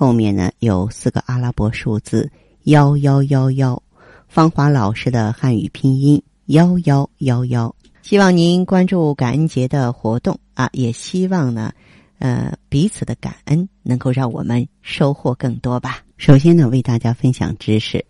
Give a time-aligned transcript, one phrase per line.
[0.00, 2.32] 后面呢有四个阿拉伯数字
[2.62, 3.82] 幺幺幺幺，
[4.28, 7.76] 芳华老师的汉语拼音幺幺幺幺。
[8.00, 11.74] 希望您关注感恩节的活动啊，也希望呢，
[12.18, 16.02] 呃，彼此的感恩能够让我们收获更多吧。
[16.16, 18.02] 首先呢，为大家分享知识。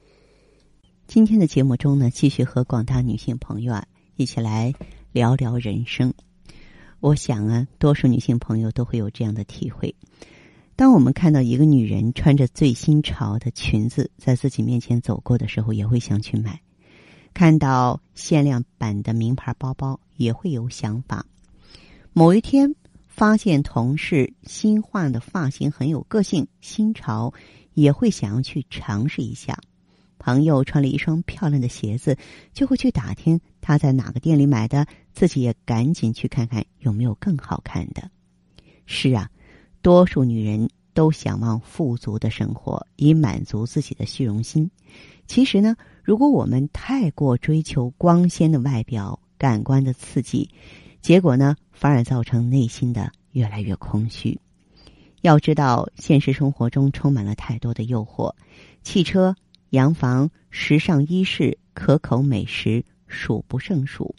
[1.09, 3.84] 今天的节目中呢，继续和广大女性朋友啊
[4.15, 4.73] 一起来
[5.11, 6.15] 聊聊人生。
[7.01, 9.93] 我想啊，多数女性朋友都会有这样的体会。
[10.80, 16.53] 当我们看到一个女人穿着最新潮的裙子在自己面前走过的时候，也会想去买；
[17.34, 21.27] 看到限量版的名牌包包，也会有想法。
[22.14, 22.75] 某一天
[23.08, 27.34] 发现同事新换的发型很有个性、新潮，
[27.75, 29.58] 也会想要去尝试一下。
[30.19, 32.17] 朋友穿了一双漂亮的鞋子，
[32.55, 38.11] 就会去打听他在哪个店里买的，自己也赶紧去看看有没有更好看的。
[38.86, 39.31] 是啊。
[39.83, 44.70] 多数女人都想望富足的生活，以满足自己的虚荣心。
[45.27, 50.51] 其实呢，如果我们太过追求光鲜的外表、感官的刺激，
[51.01, 54.39] 结果呢，反而造成内心的越来越空虚。
[55.23, 58.34] 要知道，现实生活中充满了太多的诱惑：
[58.83, 59.34] 汽车、
[59.70, 64.14] 洋房、时尚衣饰、可口美食，数不胜数。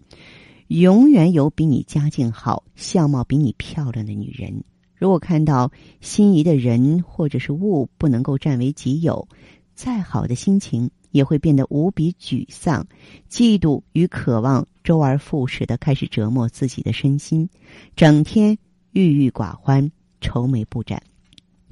[0.68, 4.64] 永远有比你家境好、相貌比你漂亮的女人。
[5.02, 9.28] 如果看到心仪的人或者是物不能够占为己有，
[9.74, 12.86] 再好的心情也会变得无比沮丧，
[13.28, 17.50] 嫉妒与渴望周而复始的开始折磨自己的身心，
[17.96, 18.56] 整天
[18.92, 19.92] 郁郁寡欢，
[20.22, 21.02] 愁眉不展。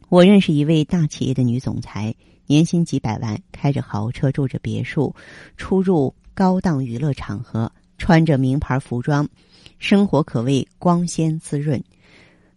[0.09, 2.16] 我认识一位大企业的女总裁，
[2.47, 5.13] 年薪几百万，开着豪车，住着别墅，
[5.56, 9.29] 出入高档娱乐场合，穿着名牌服装，
[9.78, 11.79] 生活可谓光鲜滋润。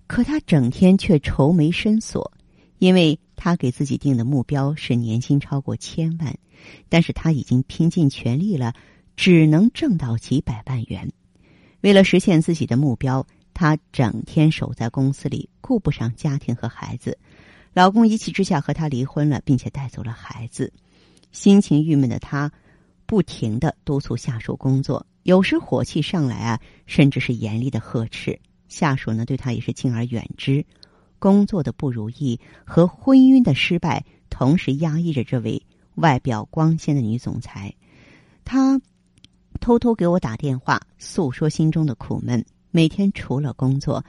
[0.07, 2.33] 可他整天却愁眉深锁，
[2.79, 6.37] 因为他给自己定的目标是年薪超过千万，
[6.89, 8.75] 但是他已经拼尽全力了，
[9.17, 11.11] 只能挣到几百万元。
[11.81, 17.19] 为了实现自己的目标，他整天守在公司里，顾不上家庭和孩子。
[17.73, 20.73] 老公一气之下和他离婚了，并且带走了孩子。
[21.33, 22.53] 心情郁闷的他，
[23.07, 28.39] 不停的督促下属工作，有时火气上来啊，甚至是严厉的呵斥。
[28.73, 30.65] 下属呢，对他也是敬而远之，
[31.19, 35.63] 工作的不如意和婚姻的失败同时压抑着这位
[35.97, 37.75] 外表光鲜的女总裁。
[38.47, 38.81] 她
[39.61, 42.43] 偷偷给我打电话，诉说心中的苦闷。
[42.71, 44.03] 每天除了工作，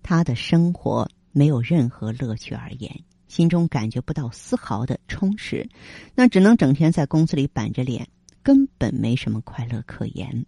[0.00, 5.68] 她的生活没有任何乐趣而言，心中感觉不到丝毫的充实，
[6.14, 8.06] 那只能整天在公司里板着脸，
[8.44, 10.46] 根本没什么快乐可言。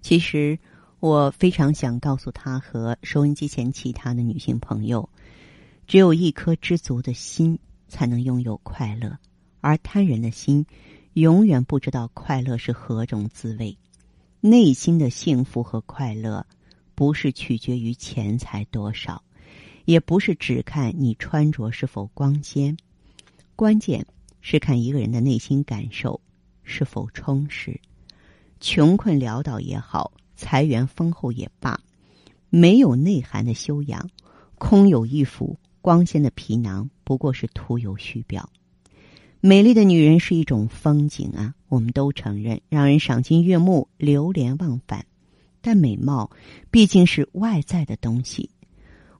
[0.00, 0.56] 其实。
[1.04, 5.06] 我非常想告诉他和收音机前其他的女性朋友，
[5.86, 9.10] 只有一颗知足的心，才能拥有快乐；
[9.60, 10.64] 而贪人的心，
[11.12, 13.76] 永远不知道快乐是何种滋味。
[14.40, 16.46] 内心的幸福和快乐，
[16.94, 19.22] 不是取决于钱财多少，
[19.84, 22.74] 也不是只看你穿着是否光鲜，
[23.54, 24.06] 关键
[24.40, 26.18] 是看一个人的内心感受
[26.62, 27.78] 是否充实。
[28.58, 30.10] 穷困潦倒也好。
[30.36, 31.80] 财源丰厚也罢，
[32.50, 34.08] 没有内涵的修养，
[34.56, 38.50] 空有一副光鲜的皮囊，不过是徒有虚表。
[39.40, 45.04] 美丽的女人是一种风景啊，我们都承认，让人赏心悦目、流连忘返。
[45.60, 46.30] 但美貌
[46.70, 48.50] 毕竟是外在的东西，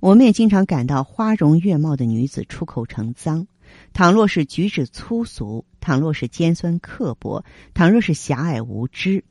[0.00, 3.46] 我们也经常感到花容月貌的女子出口成脏。
[3.92, 9.24] 倘若是举止粗俗，倘若是尖酸刻薄，倘若是狭隘无知，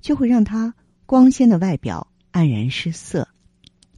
[0.00, 0.74] 就会让她。
[1.08, 3.28] 光鲜的外表黯然失色，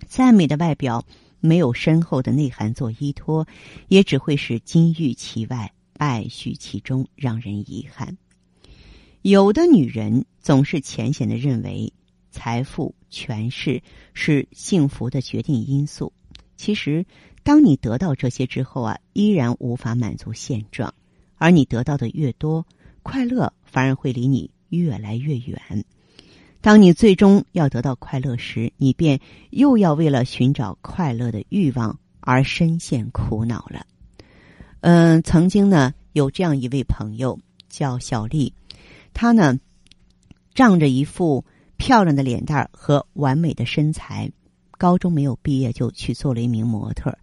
[0.07, 1.05] 再美的外表
[1.41, 3.49] 没有深厚的内涵做依托，
[3.89, 8.17] 也只会是金玉其外，败絮其中，让人遗憾。
[9.23, 11.93] 有的女人总是浅显的认为
[12.31, 13.83] 财富、权势
[14.15, 16.13] 是幸福的决定因素。
[16.57, 17.05] 其实，
[17.43, 20.95] 当你得到这些之后啊，依然无法满足现状，
[21.39, 22.65] 而你得到的越多，
[23.03, 25.85] 快乐反而会离你越来越远。
[26.63, 29.19] 当你最终要得到快乐时，你便
[29.51, 33.87] 又要为了寻找快乐的欲望而深陷苦恼了。
[34.81, 38.53] 嗯，曾经呢有这样一位朋友叫小丽，
[39.15, 39.59] 她呢
[40.55, 41.45] 仗着一副
[41.77, 44.31] 漂亮的脸蛋和完美的身材，
[44.77, 47.17] 高中没有毕业就去做了一名模特。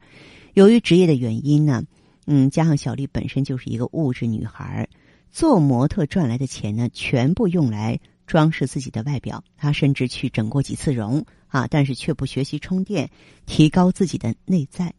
[0.56, 1.83] 由于职业的原因呢，
[2.25, 4.88] 嗯，加上小丽本身就是一个物质女孩，
[5.30, 9.44] 做模特赚来的钱呢，全部用来装饰自己的外表。
[9.56, 13.10] 她甚至去整过几次容啊，但是却不学习充电，
[13.48, 14.94] 提高自己的内在。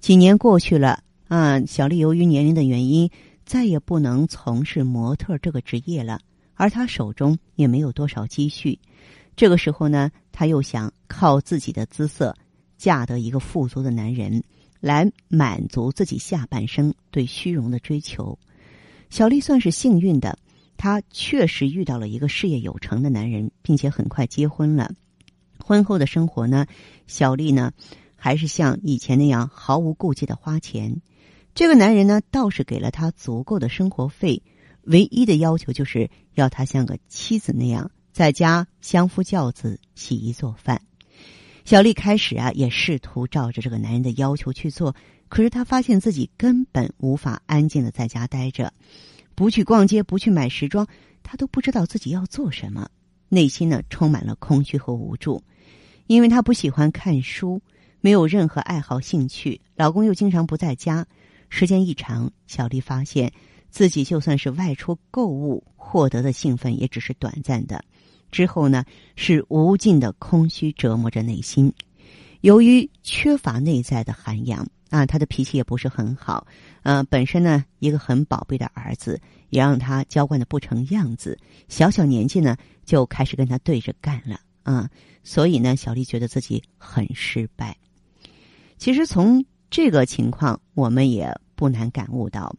[0.00, 3.10] 几年过去了啊，小丽由于年龄的原因，
[3.44, 6.20] 再也不能从事模特这个职业了，
[6.54, 8.78] 而她手中也没有多少积蓄。
[9.36, 12.34] 这个时候呢，她又想靠自己的姿色
[12.78, 14.42] 嫁得一个富足的男人。
[14.78, 18.38] 来满足自己下半生对虚荣的追求，
[19.08, 20.38] 小丽算是幸运的，
[20.76, 24.92] 她确实遇到了一个事业有成的男人，并且很快结婚了。
[25.58, 26.66] 婚后的生活呢，
[27.06, 27.72] 小丽呢
[28.14, 31.00] 还是像以前那样毫无顾忌的花钱。
[31.54, 34.42] 这个男人呢倒是给了她足够的生活费，
[34.82, 40.82] 唯一的要求就是要她像个妻子那样在家相夫教子、洗衣做饭。
[41.64, 44.94] 小丽开始啊，也试图照着这个男人的要求去做，
[45.28, 48.72] 可是她发现自己根本无法安静的在家待着，
[49.36, 50.84] 不去逛街，不去买时装，
[51.22, 52.88] 她都不知道自己要做什么，
[53.28, 55.40] 内心呢充满了空虚和无助，
[56.08, 57.60] 因为她不喜欢看书，
[58.00, 61.06] 没有任何爱好兴趣，老公又经常不在家，
[61.50, 63.32] 时间一长，小丽发现
[63.68, 67.84] 自己就算是外出购物获得的兴奋，也只是短暂的。
[68.32, 68.84] 之后呢，
[69.16, 71.72] 是无尽的空虚折磨着内心。
[72.40, 76.46] 由于缺乏内在的涵养啊，他的脾气也不是很好。
[76.82, 81.38] 呃，本身呢，一个很宝贝的儿子，也让他娇惯的不成样子。
[81.68, 84.88] 小小年纪呢，就开始跟他对着干了啊。
[85.24, 87.76] 所以呢，小丽觉得自己很失败。
[88.78, 92.54] 其实从这个情况，我们也不难感悟到，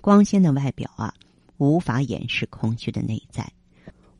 [0.00, 1.12] 光鲜的外表啊，
[1.56, 3.50] 无法掩饰空虚的内在。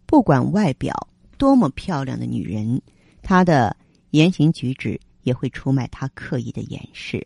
[0.07, 2.83] 不管外表多么漂亮的女人，
[3.23, 3.77] 她的
[4.11, 7.25] 言行举止也会出卖他刻意的掩饰。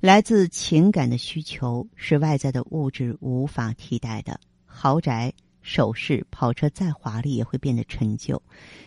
[0.00, 4.40] 来自情感的需求是外在的物质无法替代的。
[4.64, 5.30] 豪宅、
[5.60, 8.40] 首饰、跑车再华丽，也会变得陈旧；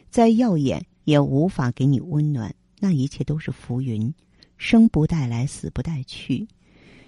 [0.10, 2.56] 再耀眼，也无法给你温暖。
[2.80, 4.12] 那一切都是浮云，
[4.58, 6.48] 生不带来，死不带去。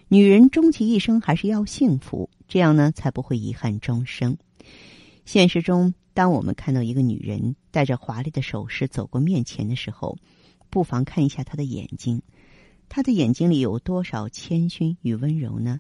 [0.07, 4.37] 女人终其一生还是要幸福，这样呢，才不会遗憾终生。
[5.25, 10.15] 现实中，当我们看到一个女人带着华丽的首饰走过面前的时候，
[10.75, 12.21] 不妨看一下她的眼睛，
[12.89, 15.79] 她的眼睛里有多少谦逊与温柔呢？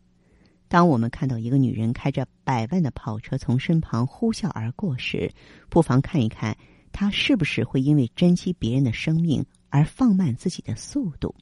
[0.69, 5.29] 当我们看到一个女人开着百万的跑车从身旁呼啸而过时，
[5.67, 6.57] 不妨看一看
[6.93, 11.35] 她是不是会因为珍惜别人的生命而放慢自己的速度。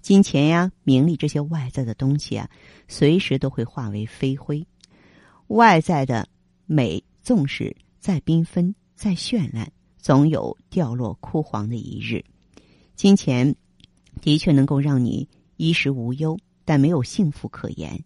[0.00, 2.50] 金钱呀、名利这些外在的东西啊，
[2.88, 4.66] 随时都会化为飞灰，
[5.46, 6.28] 外在的
[6.66, 7.04] 美。
[7.22, 12.22] 纵使再缤纷、再绚烂，总有掉落枯黄的一日。
[12.94, 13.54] 金钱
[14.20, 18.04] 的确能够让你衣食无忧，但没有幸福可言。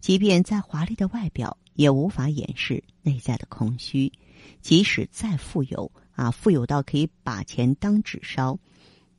[0.00, 4.12] 即便再华丽的外表，也无法掩饰内在的空虚。
[4.60, 8.58] 即使再富有啊，富有到可以把钱当纸烧，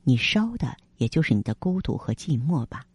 [0.04, 2.86] 你烧的也就是你的孤独和寂寞吧。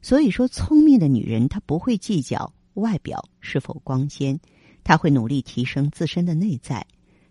[0.00, 4.40] 所以说，聪明的女人她不会计较外表是否光鲜。
[4.82, 6.86] 她会努力提升自身的内在，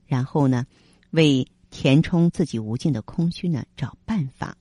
[0.05, 0.67] 然后呢，
[1.09, 4.57] 为填充自己无尽的空虚呢找办法。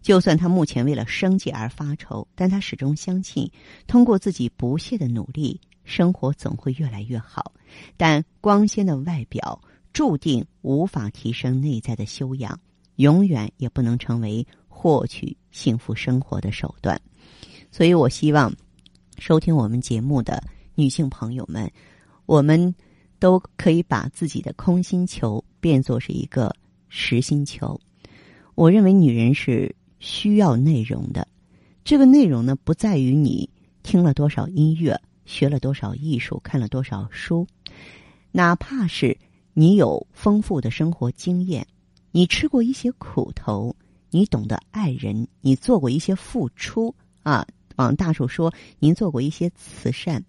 [0.00, 3.50] 就算他目前为了生计而发愁，但他始终相信，
[3.86, 7.52] 通过自己不懈的努力，生活总会越来越好。
[7.96, 9.60] 但光鲜的外表
[9.92, 12.58] 注定无法提升内在的修养，
[12.96, 17.00] 永远也不能成为获取幸福生活的手段。
[17.70, 18.52] 所以我希望
[19.18, 20.42] 收听我们节目的
[20.74, 21.70] 女性朋友们。
[22.24, 22.74] 我们
[23.18, 26.54] 都可以把自己的空心球变作是一个
[26.88, 27.80] 实心球。
[28.54, 31.26] 我认为女人是需要内容的，
[31.84, 33.48] 这个内容呢，不在于你
[33.82, 37.46] 听了多少音乐、学了多少艺术、看了多少书，
[38.32, 39.16] 哪怕是
[39.54, 41.66] 你有丰富的生活经验，
[42.10, 43.74] 你吃过一些苦头，
[44.10, 47.46] 你懂得爱人，你做过一些付出啊。
[47.76, 50.24] 往大处说：“您做过一些慈善，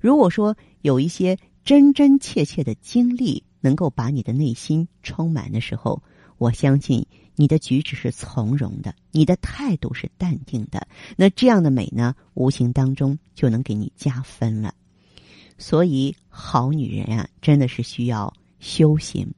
[0.00, 6.02] 如果说有一些真真切切的经历能够把你的内心充满的时候，
[6.38, 10.86] 我相信你的举止是从容的，你的态度是淡定的。
[11.16, 14.74] 那这样的美呢，无形当中就能给你加分了。
[15.56, 19.34] 所以，好女人啊，真的是需要修行。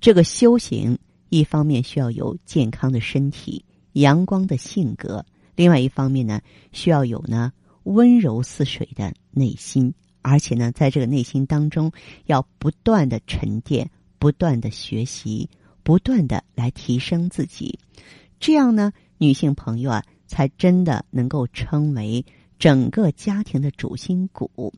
[0.00, 0.98] 这个修行，
[1.28, 5.24] 一方面需要有健康的身体、阳光的性格。”
[5.56, 6.40] 另外一方面呢，
[6.72, 11.92] 需要有呢温柔似水的内心，而且呢，在这个内心当中，
[12.26, 15.48] 要不断的沉淀，不断的学习，
[15.82, 17.78] 不断的来提升自己。
[18.40, 22.24] 这样呢，女性朋友啊，才真的能够称为
[22.58, 24.72] 整个家庭的主心骨，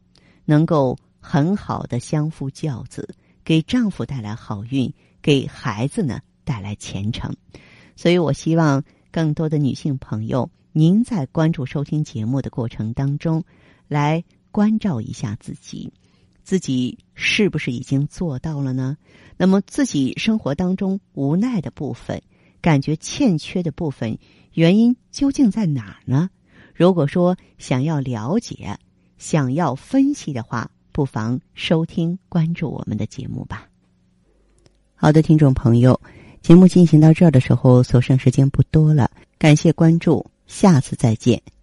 [0.45, 7.37] 能够很好的相夫教子，给丈夫带来好运，给孩子呢带来前程。
[7.97, 10.51] 所以我希望更多的女性朋友。
[10.73, 13.43] 您在关注收听节目的过程当中，
[13.89, 15.93] 来关照一下自己，
[16.43, 18.97] 自己是不是已经做到了呢？
[19.37, 22.23] 那么自己生活当中无奈的部分，
[22.61, 24.19] 感觉欠缺的部分，
[24.53, 26.31] 原因究竟在哪儿呢？
[26.75, 28.79] 如果说想要了解、
[29.19, 33.69] 想要分析的话，不妨收听关注我们的节目吧。
[34.95, 36.01] 好的，听众朋友，
[36.43, 40.31] 节目进行到这儿的时候，所剩时间不多了，感谢关注。
[40.47, 41.60] 下次再见。